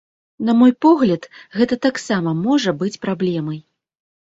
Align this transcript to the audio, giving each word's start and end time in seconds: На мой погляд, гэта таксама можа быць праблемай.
На 0.45 0.53
мой 0.61 0.71
погляд, 0.85 1.27
гэта 1.59 1.79
таксама 1.87 2.35
можа 2.47 2.75
быць 2.83 2.95
праблемай. 3.07 3.63